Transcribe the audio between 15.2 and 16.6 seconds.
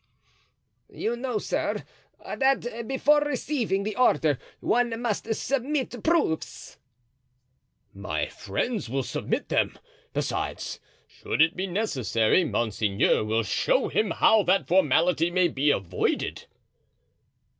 may be avoided."